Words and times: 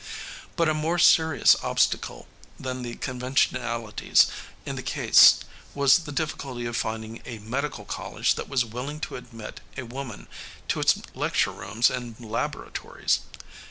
But 0.55 0.67
a 0.67 0.73
more 0.73 0.97
serious 0.97 1.55
obstacle 1.61 2.27
than 2.59 2.81
the 2.81 2.95
conventionalities 2.95 4.25
in 4.65 4.75
the 4.75 4.81
case 4.81 5.41
was 5.75 5.99
the 6.05 6.11
difficulty 6.11 6.65
of 6.65 6.75
finding 6.75 7.21
a 7.23 7.37
medical 7.37 7.85
college 7.85 8.33
that 8.33 8.49
was 8.49 8.65
willing 8.65 8.99
to 9.01 9.15
admit 9.15 9.61
a 9.77 9.85
woman 9.85 10.25
to 10.69 10.79
its 10.79 10.99
lecture 11.13 11.51
rooms 11.51 11.91
and 11.91 12.19
laboratories. 12.19 13.19